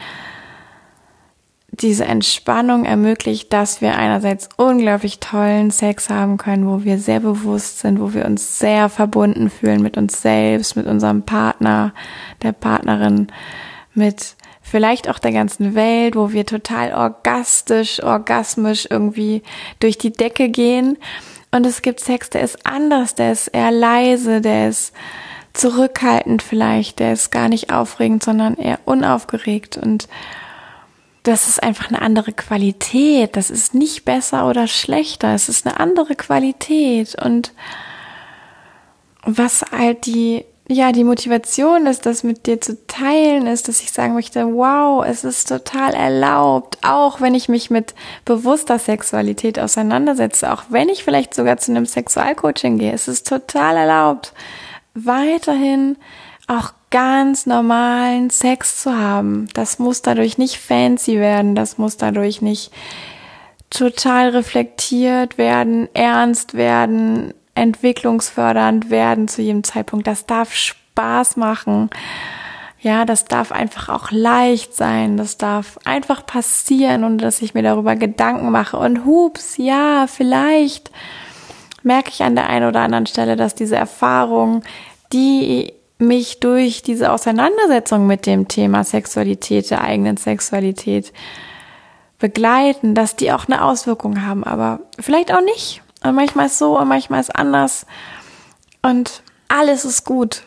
diese 1.82 2.06
Entspannung 2.06 2.86
ermöglicht, 2.86 3.52
dass 3.52 3.82
wir 3.82 3.98
einerseits 3.98 4.48
unglaublich 4.58 5.20
tollen 5.20 5.72
Sex 5.72 6.10
haben 6.10 6.38
können, 6.38 6.68
wo 6.68 6.84
wir 6.84 7.00
sehr 7.00 7.20
bewusst 7.20 7.80
sind, 7.80 8.00
wo 8.00 8.14
wir 8.14 8.26
uns 8.26 8.60
sehr 8.60 8.90
verbunden 8.90 9.50
fühlen 9.50 9.82
mit 9.82 9.98
uns 9.98 10.22
selbst, 10.22 10.76
mit 10.76 10.86
unserem 10.86 11.24
Partner, 11.24 11.94
der 12.44 12.52
Partnerin, 12.52 13.28
mit 13.96 14.36
vielleicht 14.62 15.10
auch 15.10 15.18
der 15.18 15.32
ganzen 15.32 15.74
Welt, 15.74 16.16
wo 16.16 16.32
wir 16.32 16.46
total 16.46 16.94
orgastisch, 16.94 18.04
orgasmisch 18.04 18.88
irgendwie 18.90 19.42
durch 19.80 19.98
die 19.98 20.14
Decke 20.14 20.50
gehen. 20.50 20.98
Und 21.50 21.66
es 21.66 21.82
gibt 21.82 22.00
Sex, 22.00 22.30
der 22.30 22.42
ist 22.42 22.66
anders, 22.68 23.16
der 23.16 23.32
ist 23.32 23.48
eher 23.48 23.72
leise, 23.72 24.42
der 24.42 24.70
ist 24.70 24.94
zurückhaltend 25.54 26.44
vielleicht, 26.44 27.00
der 27.00 27.14
ist 27.14 27.32
gar 27.32 27.50
nicht 27.50 27.72
aufregend, 27.72 28.24
sondern 28.24 28.56
eher 28.58 28.80
unaufgeregt 28.86 29.78
und 29.78 30.08
das 31.24 31.48
ist 31.48 31.64
einfach 31.64 31.88
eine 31.88 32.02
andere 32.02 32.34
Qualität. 32.34 33.36
Das 33.38 33.50
ist 33.50 33.74
nicht 33.74 34.04
besser 34.04 34.48
oder 34.48 34.68
schlechter. 34.68 35.34
Es 35.34 35.48
ist 35.48 35.66
eine 35.66 35.80
andere 35.80 36.16
Qualität. 36.16 37.16
Und 37.16 37.54
was 39.24 39.64
halt 39.72 40.06
die, 40.06 40.44
ja, 40.68 40.92
die 40.92 41.06
Motivation 41.06 41.86
ist, 41.86 42.06
das 42.06 42.24
mit 42.24 42.46
dir 42.46 42.60
zu 42.60 42.86
teilen, 42.88 43.48
ist, 43.48 43.70
dass 43.70 43.82
ich 43.82 43.94
sagen 43.94 44.14
möchte, 44.14 44.46
wow, 44.54 45.06
es 45.06 45.24
ist 45.24 45.48
total 45.48 45.94
erlaubt, 45.94 46.78
auch 46.82 47.22
wenn 47.22 47.36
ich 47.36 47.48
mich 47.48 47.70
mit 47.70 47.96
bewusster 48.26 48.78
Sexualität 48.78 49.60
auseinandersetze, 49.60 50.52
auch 50.52 50.64
wenn 50.70 50.90
ich 50.90 51.06
vielleicht 51.06 51.34
sogar 51.34 51.56
zu 51.58 51.72
einem 51.72 51.86
Sexualcoaching 51.86 52.80
gehe, 52.80 52.92
es 52.92 53.08
ist 53.08 53.30
total 53.30 53.78
erlaubt, 53.78 54.34
weiterhin 54.94 55.96
auch 56.48 56.74
ganz 56.94 57.48
normalen 57.48 58.30
Sex 58.30 58.80
zu 58.80 58.96
haben. 58.96 59.48
Das 59.56 59.80
muss 59.80 60.04
dadurch 60.04 60.38
nicht 60.38 60.60
fancy 60.60 61.20
werden, 61.20 61.56
das 61.56 61.80
muss 61.80 61.98
dadurch 61.98 62.44
nicht 62.44 62.72
total 63.72 64.30
reflektiert 64.30 65.40
werden, 65.40 65.90
ernst 65.96 66.54
werden, 66.54 67.34
entwicklungsfördernd 67.56 68.92
werden 68.92 69.28
zu 69.28 69.42
jedem 69.42 69.64
Zeitpunkt. 69.64 70.06
Das 70.06 70.28
darf 70.28 70.54
Spaß 70.54 71.36
machen. 71.36 71.90
Ja, 72.80 73.06
das 73.06 73.26
darf 73.26 73.52
einfach 73.52 73.90
auch 73.90 74.12
leicht 74.12 74.76
sein. 74.76 75.18
Das 75.18 75.40
darf 75.40 75.80
einfach 75.86 76.24
passieren 76.28 77.06
und 77.06 77.18
dass 77.18 77.42
ich 77.42 77.56
mir 77.56 77.64
darüber 77.64 77.96
Gedanken 77.96 78.52
mache. 78.52 78.78
Und 78.78 79.04
hups, 79.04 79.58
ja, 79.58 80.06
vielleicht 80.06 80.92
merke 81.82 82.12
ich 82.12 82.22
an 82.22 82.36
der 82.36 82.50
einen 82.50 82.68
oder 82.68 82.82
anderen 82.82 83.08
Stelle, 83.08 83.36
dass 83.36 83.56
diese 83.56 83.78
Erfahrung, 83.78 84.62
die 85.12 85.74
mich 86.08 86.40
durch 86.40 86.82
diese 86.82 87.12
Auseinandersetzung 87.12 88.08
mit 88.08 88.26
dem 88.26 88.48
Thema 88.48 88.84
Sexualität, 88.84 89.70
der 89.72 89.82
eigenen 89.82 90.18
Sexualität 90.18 91.14
begleiten, 92.20 92.96
dass 92.96 93.16
die 93.16 93.32
auch 93.32 93.48
eine 93.48 93.64
Auswirkung 93.64 94.26
haben, 94.26 94.44
aber 94.44 94.80
vielleicht 95.00 95.34
auch 95.34 95.42
nicht. 95.42 95.82
Und 96.04 96.16
manchmal 96.16 96.46
ist 96.48 96.58
so 96.58 96.80
und 96.80 96.88
manchmal 96.88 97.20
ist 97.20 97.36
anders. 97.36 97.86
Und 98.82 99.24
alles 99.48 99.86
ist 99.86 100.06
gut. 100.06 100.44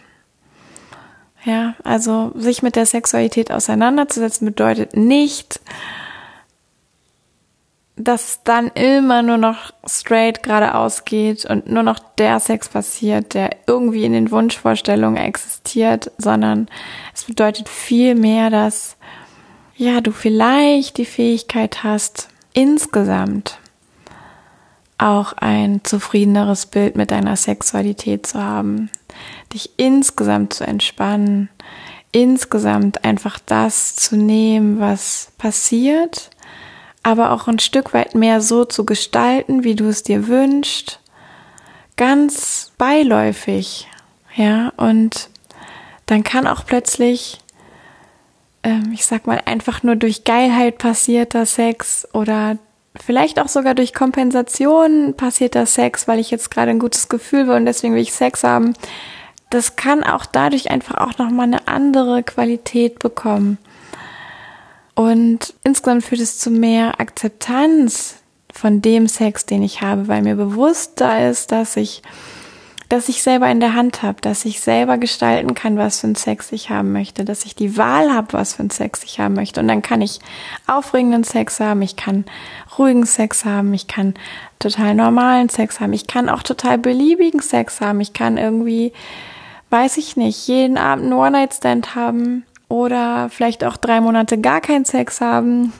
Ja, 1.44 1.75
also 1.84 2.32
sich 2.34 2.62
mit 2.62 2.76
der 2.76 2.86
Sexualität 2.86 3.52
auseinanderzusetzen 3.52 4.46
bedeutet 4.46 4.96
nicht, 4.96 5.60
dass 7.96 8.40
dann 8.44 8.68
immer 8.68 9.22
nur 9.22 9.38
noch 9.38 9.72
straight 9.86 10.42
geradeaus 10.42 11.06
geht 11.06 11.46
und 11.46 11.70
nur 11.70 11.82
noch 11.82 11.98
der 12.18 12.40
Sex 12.40 12.68
passiert, 12.68 13.32
der 13.32 13.56
irgendwie 13.66 14.04
in 14.04 14.12
den 14.12 14.30
Wunschvorstellungen 14.30 15.16
existiert, 15.16 16.10
sondern 16.18 16.68
es 17.14 17.24
bedeutet 17.24 17.68
viel 17.70 18.14
mehr, 18.14 18.50
dass 18.50 18.96
ja, 19.76 20.00
du 20.00 20.12
vielleicht 20.12 20.98
die 20.98 21.06
Fähigkeit 21.06 21.82
hast, 21.84 22.28
insgesamt 22.52 23.58
auch 24.98 25.34
ein 25.34 25.80
zufriedeneres 25.84 26.66
Bild 26.66 26.96
mit 26.96 27.10
deiner 27.10 27.36
Sexualität 27.36 28.26
zu 28.26 28.42
haben, 28.42 28.90
dich 29.52 29.70
insgesamt 29.76 30.54
zu 30.54 30.66
entspannen, 30.66 31.50
insgesamt 32.12 33.04
einfach 33.04 33.38
das 33.44 33.94
zu 33.96 34.16
nehmen, 34.16 34.80
was 34.80 35.32
passiert 35.36 36.30
aber 37.06 37.30
auch 37.30 37.46
ein 37.46 37.60
Stück 37.60 37.94
weit 37.94 38.16
mehr 38.16 38.40
so 38.40 38.64
zu 38.64 38.84
gestalten, 38.84 39.62
wie 39.62 39.76
du 39.76 39.88
es 39.88 40.02
dir 40.02 40.26
wünschst, 40.26 40.98
ganz 41.96 42.72
beiläufig, 42.78 43.86
ja, 44.34 44.72
und 44.76 45.30
dann 46.06 46.25
kann 46.25 46.48
auch 46.48 46.66
plötzlich, 46.66 47.38
ähm, 48.64 48.90
ich 48.92 49.06
sag 49.06 49.28
mal, 49.28 49.40
einfach 49.44 49.84
nur 49.84 49.94
durch 49.94 50.25
Geilheit 50.25 50.78
passierter 50.78 51.46
Sex 51.46 52.08
oder 52.12 52.58
vielleicht 53.00 53.38
auch 53.38 53.48
sogar 53.48 53.76
durch 53.76 53.94
Kompensation 53.94 55.14
passierter 55.16 55.66
Sex, 55.66 56.08
weil 56.08 56.18
ich 56.18 56.32
jetzt 56.32 56.50
gerade 56.50 56.72
ein 56.72 56.80
gutes 56.80 57.08
Gefühl 57.08 57.46
will 57.46 57.54
und 57.54 57.66
deswegen 57.66 57.94
will 57.94 58.02
ich 58.02 58.14
Sex 58.14 58.42
haben, 58.42 58.75
das 59.50 59.76
kann 59.76 60.02
auch 60.02 60.26
dadurch 60.26 60.72
einfach 60.72 60.96
auch 60.96 61.18
nochmal 61.18 61.46
eine 61.46 61.68
andere 61.68 62.25
Qualität 62.25 62.98
bekommen. 62.98 63.58
Und 64.96 65.52
insgesamt 65.62 66.04
führt 66.04 66.22
es 66.22 66.38
zu 66.38 66.50
mehr 66.50 66.98
Akzeptanz 66.98 68.16
von 68.50 68.80
dem 68.80 69.08
Sex, 69.08 69.44
den 69.44 69.62
ich 69.62 69.82
habe, 69.82 70.08
weil 70.08 70.22
mir 70.22 70.36
bewusst 70.36 70.92
da 70.96 71.28
ist, 71.28 71.52
dass 71.52 71.76
ich, 71.76 72.02
dass 72.88 73.10
ich 73.10 73.22
selber 73.22 73.50
in 73.50 73.60
der 73.60 73.74
Hand 73.74 74.02
habe, 74.02 74.22
dass 74.22 74.46
ich 74.46 74.60
selber 74.60 74.96
gestalten 74.96 75.52
kann, 75.52 75.76
was 75.76 76.00
für 76.00 76.06
ein 76.06 76.14
Sex 76.14 76.50
ich 76.50 76.70
haben 76.70 76.92
möchte, 76.92 77.26
dass 77.26 77.44
ich 77.44 77.54
die 77.54 77.76
Wahl 77.76 78.10
habe, 78.10 78.32
was 78.32 78.54
für 78.54 78.62
ein 78.62 78.70
Sex 78.70 79.04
ich 79.04 79.20
haben 79.20 79.34
möchte. 79.34 79.60
Und 79.60 79.68
dann 79.68 79.82
kann 79.82 80.00
ich 80.00 80.18
aufregenden 80.66 81.24
Sex 81.24 81.60
haben, 81.60 81.82
ich 81.82 81.96
kann 81.96 82.24
ruhigen 82.78 83.04
Sex 83.04 83.44
haben, 83.44 83.74
ich 83.74 83.88
kann 83.88 84.14
total 84.60 84.94
normalen 84.94 85.50
Sex 85.50 85.78
haben, 85.78 85.92
ich 85.92 86.06
kann 86.06 86.30
auch 86.30 86.42
total 86.42 86.78
beliebigen 86.78 87.42
Sex 87.42 87.82
haben, 87.82 88.00
ich 88.00 88.14
kann 88.14 88.38
irgendwie, 88.38 88.94
weiß 89.68 89.98
ich 89.98 90.16
nicht, 90.16 90.48
jeden 90.48 90.78
Abend 90.78 91.04
einen 91.04 91.12
One-Night-Stand 91.12 91.94
haben 91.94 92.46
oder 92.68 93.28
vielleicht 93.30 93.64
auch 93.64 93.76
drei 93.76 94.00
Monate 94.00 94.38
gar 94.38 94.61
keinen 94.61 94.85
Sex 94.85 95.20
haben. 95.20 95.73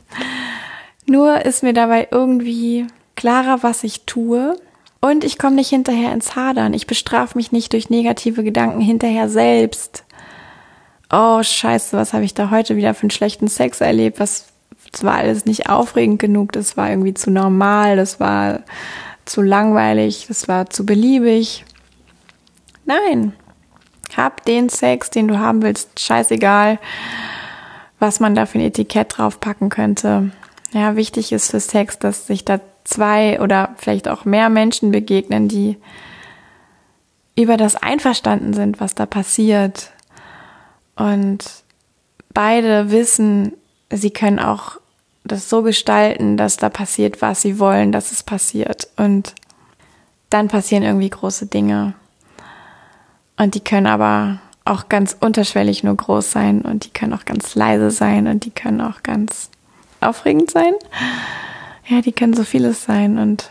Nur 1.07 1.45
ist 1.45 1.63
mir 1.63 1.73
dabei 1.73 2.09
irgendwie 2.11 2.87
klarer, 3.15 3.63
was 3.63 3.85
ich 3.85 4.07
tue. 4.07 4.57
Und 5.01 5.25
ich 5.25 5.39
komme 5.39 5.57
nicht 5.57 5.71
hinterher 5.71 6.13
ins 6.13 6.37
Hadern. 6.37 6.75
Ich 6.75 6.87
bestrafe 6.87 7.37
mich 7.37 7.53
nicht 7.53 7.73
durch 7.73 7.91
negative 7.91 8.43
Gedanken 8.43 8.81
hinterher 8.81 9.29
selbst. 9.29 10.05
Oh, 11.11 11.43
scheiße, 11.43 11.97
was 11.97 12.13
habe 12.13 12.25
ich 12.25 12.35
da 12.35 12.51
heute 12.51 12.77
wieder 12.77 12.95
für 12.95 13.03
einen 13.03 13.11
schlechten 13.11 13.47
Sex 13.47 13.81
erlebt? 13.81 14.19
Was, 14.19 14.47
das 14.91 15.05
war 15.05 15.15
alles 15.15 15.45
nicht 15.45 15.69
aufregend 15.69 16.19
genug, 16.19 16.53
das 16.53 16.77
war 16.77 16.91
irgendwie 16.91 17.15
zu 17.15 17.31
normal, 17.31 17.97
das 17.97 18.19
war 18.19 18.63
zu 19.25 19.43
langweilig, 19.43 20.27
das 20.27 20.49
war 20.49 20.69
zu 20.71 20.85
beliebig. 20.85 21.65
Nein, 22.85 23.33
hab 24.15 24.45
den 24.45 24.69
Sex, 24.69 25.11
den 25.11 25.29
du 25.29 25.39
haben 25.39 25.63
willst, 25.63 26.01
scheißegal, 26.01 26.79
was 27.99 28.21
man 28.21 28.35
da 28.35 28.47
für 28.47 28.59
ein 28.59 28.65
Etikett 28.65 29.17
draufpacken 29.17 29.69
könnte. 29.69 30.31
Ja, 30.73 30.97
wichtig 30.97 31.33
ist 31.33 31.51
für 31.51 31.61
Sex, 31.61 31.99
dass 31.99 32.27
sich 32.27 32.45
da 32.45 32.61
zwei 32.85 33.41
oder 33.41 33.75
vielleicht 33.77 34.09
auch 34.09 34.25
mehr 34.25 34.49
Menschen 34.49 34.91
begegnen, 34.91 35.49
die 35.49 35.77
über 37.37 37.57
das 37.57 37.77
einverstanden 37.77 38.55
sind, 38.55 38.81
was 38.81 38.95
da 38.95 39.07
passiert. 39.07 39.91
Und 40.97 41.45
beide 42.33 42.91
wissen, 42.91 43.53
sie 43.91 44.11
können 44.11 44.39
auch 44.39 44.79
das 45.25 45.49
so 45.49 45.63
gestalten, 45.63 46.37
dass 46.37 46.57
da 46.57 46.69
passiert, 46.69 47.21
was 47.21 47.43
sie 47.43 47.59
wollen, 47.59 47.93
dass 47.93 48.13
es 48.13 48.23
passiert. 48.23 48.89
Und 48.97 49.35
dann 50.31 50.49
passieren 50.49 50.83
irgendwie 50.83 51.11
große 51.11 51.47
Dinge. 51.47 51.95
Und 53.37 53.55
die 53.55 53.61
können 53.61 53.87
aber 53.87 54.41
auch 54.65 54.89
ganz 54.89 55.17
unterschwellig 55.19 55.85
nur 55.85 55.97
groß 55.97 56.33
sein 56.33 56.63
und 56.63 56.85
die 56.85 56.91
können 56.91 57.13
auch 57.13 57.25
ganz 57.25 57.55
leise 57.55 57.91
sein 57.91 58.27
und 58.27 58.45
die 58.45 58.51
können 58.51 58.81
auch 58.81 59.03
ganz 59.03 59.51
aufregend 60.01 60.51
sein. 60.51 60.73
Ja, 61.87 62.01
die 62.01 62.13
können 62.13 62.35
so 62.35 62.45
vieles 62.45 62.85
sein 62.85 63.19
und 63.19 63.51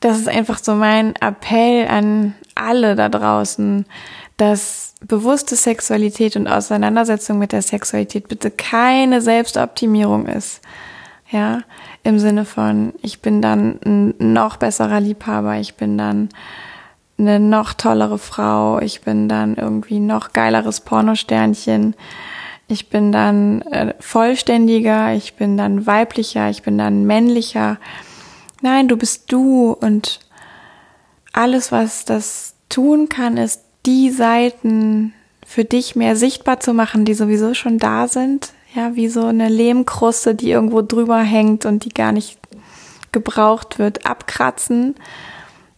das 0.00 0.18
ist 0.18 0.28
einfach 0.28 0.58
so 0.62 0.74
mein 0.74 1.16
Appell 1.16 1.88
an 1.88 2.34
alle 2.54 2.94
da 2.94 3.08
draußen, 3.08 3.86
dass 4.36 4.94
bewusste 5.00 5.56
Sexualität 5.56 6.36
und 6.36 6.46
Auseinandersetzung 6.46 7.38
mit 7.38 7.52
der 7.52 7.62
Sexualität 7.62 8.28
bitte 8.28 8.50
keine 8.50 9.20
Selbstoptimierung 9.20 10.26
ist. 10.26 10.60
Ja, 11.30 11.62
im 12.02 12.18
Sinne 12.18 12.44
von, 12.44 12.92
ich 13.02 13.20
bin 13.20 13.42
dann 13.42 13.80
ein 13.84 14.14
noch 14.18 14.56
besserer 14.56 15.00
Liebhaber, 15.00 15.56
ich 15.56 15.74
bin 15.74 15.98
dann 15.98 16.28
eine 17.18 17.38
noch 17.40 17.74
tollere 17.74 18.18
Frau, 18.18 18.80
ich 18.80 19.02
bin 19.02 19.28
dann 19.28 19.56
irgendwie 19.56 20.00
noch 20.00 20.32
geileres 20.32 20.80
Pornosternchen, 20.80 21.94
ich 22.66 22.88
bin 22.88 23.12
dann 23.12 23.62
äh, 23.62 23.94
vollständiger, 24.00 25.14
ich 25.14 25.34
bin 25.34 25.56
dann 25.56 25.86
weiblicher, 25.86 26.48
ich 26.50 26.62
bin 26.62 26.78
dann 26.78 27.04
männlicher. 27.04 27.78
Nein, 28.62 28.88
du 28.88 28.96
bist 28.96 29.30
du 29.30 29.72
und 29.72 30.20
alles, 31.32 31.70
was 31.72 32.04
das 32.04 32.54
tun 32.68 33.08
kann, 33.08 33.36
ist 33.36 33.62
die 33.86 34.10
Seiten 34.10 35.12
für 35.44 35.64
dich 35.64 35.94
mehr 35.94 36.16
sichtbar 36.16 36.60
zu 36.60 36.72
machen, 36.72 37.04
die 37.04 37.14
sowieso 37.14 37.54
schon 37.54 37.78
da 37.78 38.08
sind. 38.08 38.52
ja, 38.74 38.96
wie 38.96 39.08
so 39.08 39.26
eine 39.26 39.48
Lehmkruste, 39.48 40.34
die 40.34 40.50
irgendwo 40.50 40.82
drüber 40.82 41.18
hängt 41.18 41.64
und 41.64 41.84
die 41.84 41.94
gar 41.94 42.10
nicht 42.10 42.38
gebraucht 43.12 43.78
wird, 43.78 44.04
abkratzen. 44.06 44.96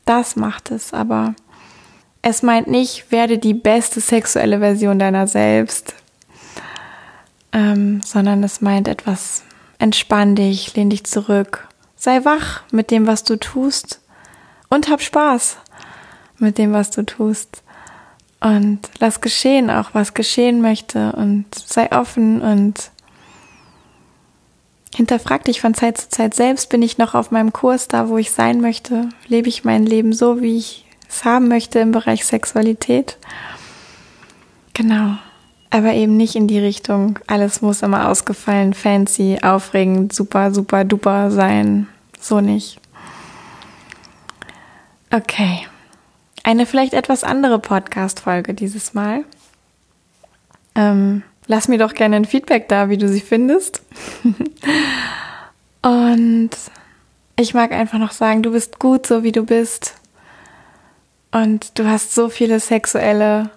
Das 0.07 0.37
macht 0.37 0.71
es, 0.71 0.95
aber 0.95 1.35
es 2.23 2.43
meint 2.43 2.69
nicht, 2.69 3.13
werde 3.13 3.39
die 3.39 3.55
beste 3.55 4.01
sexuelle 4.01 4.61
Version 4.61 4.99
deiner 4.99 5.27
selbst, 5.27 5.95
ähm, 7.53 8.01
sondern 8.03 8.43
es 8.43 8.61
meint 8.61 8.89
etwas, 8.89 9.43
entspann 9.79 10.35
dich, 10.35 10.75
lehn 10.75 10.91
dich 10.91 11.05
zurück, 11.05 11.69
sei 11.97 12.25
wach 12.25 12.63
mit 12.71 12.91
dem, 12.91 13.07
was 13.07 13.25
du 13.25 13.37
tust 13.37 14.01
und 14.69 14.89
hab 14.89 15.03
Spaß 15.03 15.59
mit 16.39 16.59
dem, 16.59 16.73
was 16.73 16.91
du 16.91 17.05
tust. 17.05 17.63
Und 18.41 18.81
lass 19.01 19.21
geschehen 19.21 19.71
auch, 19.71 19.91
was 19.95 20.15
geschehen 20.15 20.61
möchte 20.61 21.13
und 21.13 21.47
sei 21.55 21.91
offen 21.91 22.43
und 22.43 22.91
hinterfrag 24.97 25.45
dich 25.45 25.61
von 25.61 25.75
Zeit 25.75 25.99
zu 25.99 26.09
Zeit 26.09 26.33
selbst, 26.33 26.71
bin 26.71 26.81
ich 26.81 26.97
noch 26.97 27.15
auf 27.15 27.31
meinem 27.31 27.53
Kurs 27.53 27.87
da, 27.87 28.09
wo 28.09 28.17
ich 28.17 28.31
sein 28.31 28.63
möchte? 28.63 29.11
Lebe 29.29 29.49
ich 29.49 29.63
mein 29.63 29.85
Leben 29.85 30.15
so, 30.15 30.41
wie 30.41 30.57
ich 30.57 30.87
es 31.07 31.25
haben 31.25 31.49
möchte 31.49 31.81
im 31.81 31.93
Bereich 31.93 32.25
Sexualität? 32.25 33.19
Genau. 34.73 35.17
Aber 35.69 35.93
eben 35.93 36.17
nicht 36.17 36.35
in 36.35 36.49
die 36.49 36.59
Richtung, 36.59 37.19
alles 37.27 37.61
muss 37.61 37.83
immer 37.83 38.09
ausgefallen, 38.09 38.73
fancy, 38.73 39.39
aufregend, 39.43 40.15
super, 40.15 40.53
super, 40.55 40.85
duper 40.85 41.31
sein. 41.31 41.89
So 42.19 42.41
nicht. 42.41 42.81
Okay. 45.13 45.67
Eine 46.43 46.65
vielleicht 46.65 46.95
etwas 46.95 47.23
andere 47.23 47.59
Podcast-Folge 47.59 48.55
dieses 48.55 48.95
Mal. 48.95 49.25
Ähm, 50.75 51.23
lass 51.47 51.69
mir 51.69 51.79
doch 51.79 51.95
gerne 51.95 52.17
ein 52.17 52.25
Feedback 52.25 52.69
da, 52.69 52.89
wie 52.89 52.99
du 52.99 53.09
sie 53.09 53.21
findest. 53.21 53.83
Und 55.83 56.51
ich 57.37 57.55
mag 57.55 57.73
einfach 57.73 57.99
noch 57.99 58.13
sagen, 58.13 58.43
du 58.43 58.53
bist 58.53 58.79
gut, 58.79 59.07
so 59.07 59.23
wie 59.23 59.33
du 59.33 59.45
bist. 59.45 59.95
Und 61.31 61.79
du 61.79 61.87
hast 61.87 62.15
so 62.15 62.29
viele 62.29 62.61
sexuelle 62.61 63.51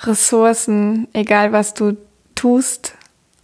Ressourcen, 0.00 1.08
egal 1.12 1.52
was 1.52 1.74
du 1.74 1.96
tust 2.34 2.94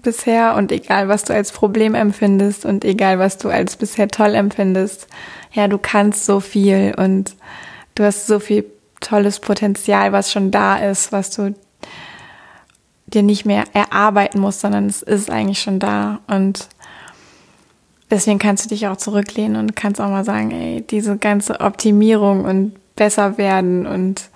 bisher 0.02 0.54
und 0.54 0.70
egal 0.70 1.08
was 1.08 1.24
du 1.24 1.34
als 1.34 1.50
Problem 1.50 1.94
empfindest 1.94 2.64
und 2.64 2.84
egal 2.84 3.18
was 3.18 3.38
du 3.38 3.48
als 3.48 3.76
bisher 3.76 4.08
toll 4.08 4.34
empfindest. 4.34 5.08
Ja, 5.52 5.66
du 5.66 5.78
kannst 5.78 6.26
so 6.26 6.40
viel 6.40 6.94
und 6.96 7.34
du 7.94 8.04
hast 8.04 8.26
so 8.26 8.38
viel 8.38 8.64
tolles 9.00 9.40
Potenzial, 9.40 10.12
was 10.12 10.30
schon 10.30 10.50
da 10.50 10.76
ist, 10.76 11.12
was 11.12 11.30
du 11.30 11.54
dir 13.14 13.22
nicht 13.22 13.44
mehr 13.44 13.64
erarbeiten 13.72 14.40
musst, 14.40 14.60
sondern 14.60 14.86
es 14.86 15.02
ist 15.02 15.30
eigentlich 15.30 15.60
schon 15.60 15.78
da. 15.78 16.20
Und 16.26 16.68
deswegen 18.10 18.38
kannst 18.38 18.64
du 18.64 18.68
dich 18.68 18.86
auch 18.88 18.96
zurücklehnen 18.96 19.56
und 19.56 19.76
kannst 19.76 20.00
auch 20.00 20.08
mal 20.08 20.24
sagen, 20.24 20.50
ey, 20.50 20.82
diese 20.82 21.16
ganze 21.16 21.60
Optimierung 21.60 22.44
und 22.44 22.72
besser 22.96 23.38
werden 23.38 23.86
und 23.86 24.28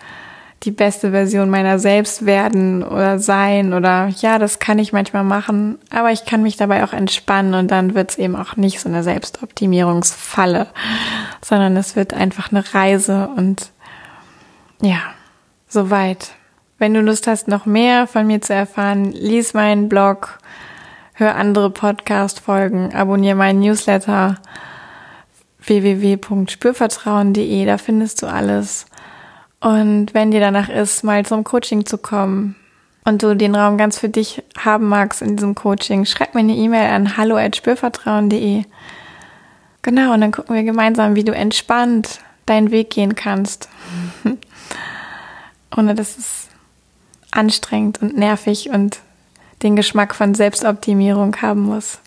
die 0.65 0.71
beste 0.73 1.13
Version 1.13 1.51
meiner 1.51 1.79
selbst 1.79 2.27
werden 2.27 2.83
oder 2.83 3.21
sein 3.21 3.73
oder 3.73 4.09
ja, 4.09 4.39
das 4.39 4.59
kann 4.59 4.81
ich 4.81 4.93
manchmal 4.93 5.23
machen, 5.23 5.79
aber 5.91 6.11
ich 6.11 6.25
kann 6.25 6.43
mich 6.43 6.57
dabei 6.57 6.83
auch 6.83 6.93
entspannen 6.93 7.55
und 7.55 7.71
dann 7.71 7.95
wird 7.95 8.11
es 8.11 8.19
eben 8.19 8.35
auch 8.35 8.57
nicht 8.57 8.81
so 8.81 8.89
eine 8.89 9.05
Selbstoptimierungsfalle, 9.05 10.67
sondern 11.45 11.77
es 11.77 11.95
wird 11.95 12.13
einfach 12.13 12.51
eine 12.51 12.75
Reise 12.75 13.31
und 13.37 13.71
ja, 14.81 14.99
soweit. 15.69 16.33
Wenn 16.79 16.95
du 16.95 17.01
Lust 17.01 17.27
hast, 17.27 17.49
noch 17.49 17.67
mehr 17.67 18.07
von 18.07 18.27
mir 18.27 18.41
zu 18.41 18.55
erfahren, 18.55 19.13
lies 19.13 19.53
meinen 19.53 19.89
Blog, 19.89 20.39
hör 21.13 21.35
andere 21.35 21.71
Podcast-Folgen, 21.71 22.95
abonniere 22.95 23.37
meinen 23.37 23.61
Newsletter 23.61 24.37
www.spürvertrauen.de, 25.61 27.67
da 27.67 27.79
findest 27.79 28.23
du 28.23 28.27
alles. 28.27 28.87
Und 29.61 30.15
wenn 30.15 30.31
dir 30.31 30.41
danach 30.41 30.69
ist, 30.69 31.03
mal 31.03 31.27
zum 31.27 31.43
Coaching 31.43 31.85
zu 31.85 31.99
kommen 31.99 32.55
und 33.05 33.25
du 33.25 33.35
den 33.35 33.57
Raum 33.57 33.77
ganz 33.77 33.99
für 33.99 34.09
dich 34.09 34.45
haben 34.57 34.89
magst 34.89 35.21
in 35.21 35.37
diesem 35.37 35.57
Coaching, 35.57 36.05
schreib 36.05 36.35
mir 36.35 36.41
eine 36.41 36.55
E-Mail 36.55 36.91
an 36.91 37.17
hallo@spürvertrauen.de. 37.17 38.65
Genau, 39.83 40.15
und 40.15 40.21
dann 40.21 40.33
gucken 40.33 40.55
wir 40.55 40.63
gemeinsam, 40.63 41.17
wie 41.17 41.25
du 41.25 41.33
entspannt 41.33 42.21
deinen 42.47 42.71
Weg 42.71 42.91
gehen 42.91 43.17
kannst. 43.17 43.69
ohne 45.77 45.95
dass 45.95 46.19
es 46.19 46.48
anstrengend 47.31 48.01
und 48.03 48.17
nervig 48.17 48.71
und 48.71 49.01
den 49.63 49.77
Geschmack 49.77 50.15
von 50.15 50.35
Selbstoptimierung 50.35 51.37
haben 51.43 51.63
muss. 51.63 51.99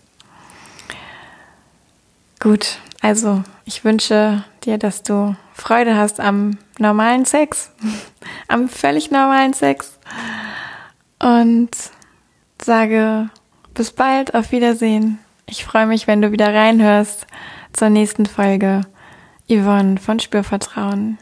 Gut, 2.40 2.78
also 3.00 3.44
ich 3.64 3.84
wünsche 3.84 4.44
dir, 4.64 4.78
dass 4.78 5.02
du 5.02 5.36
Freude 5.54 5.96
hast 5.96 6.18
am 6.18 6.58
normalen 6.78 7.24
Sex, 7.24 7.70
am 8.48 8.68
völlig 8.68 9.10
normalen 9.10 9.52
Sex 9.52 9.98
und 11.18 11.70
sage 12.60 13.30
bis 13.74 13.92
bald, 13.92 14.34
auf 14.34 14.52
Wiedersehen. 14.52 15.18
Ich 15.46 15.64
freue 15.64 15.86
mich, 15.86 16.06
wenn 16.06 16.22
du 16.22 16.32
wieder 16.32 16.52
reinhörst 16.52 17.26
zur 17.72 17.90
nächsten 17.90 18.26
Folge. 18.26 18.82
Yvonne 19.48 19.98
von 19.98 20.18
Spürvertrauen. 20.18 21.18